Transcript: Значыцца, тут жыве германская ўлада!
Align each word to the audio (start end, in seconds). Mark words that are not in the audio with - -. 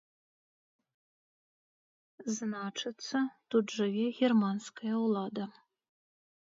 Значыцца, 2.39 3.17
тут 3.53 3.65
жыве 3.77 4.07
германская 4.23 4.95
ўлада! 5.05 5.45